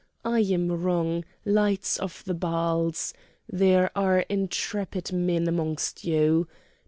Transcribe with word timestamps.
I 0.25 0.39
am 0.39 0.71
wrong, 0.71 1.25
lights 1.45 1.97
of 1.99 2.23
the 2.25 2.33
Baals; 2.33 3.13
there 3.47 3.91
are 3.95 4.21
intrepid 4.29 5.13
men 5.13 5.47
among 5.47 5.77
you! 5.99 6.47